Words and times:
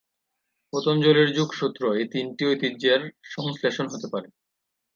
পতঞ্জলির 0.73 1.29
যোগসূত্র 1.33 1.81
এই 1.95 2.07
তিনটি 2.13 2.43
ঐতিহ্যের 2.45 3.01
সংশ্লেষণ 3.31 3.85
হতে 3.87 4.07
পারে। 4.13 4.27